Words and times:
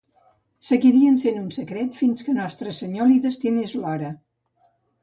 Seguirien 0.69 1.19
sent 1.25 1.37
un 1.41 1.51
secret 1.57 2.01
fins 2.01 2.27
que 2.29 2.35
Nostre 2.41 2.75
Senyor 2.81 3.13
li 3.13 3.21
destinés 3.31 3.79
l'hora 3.85 4.13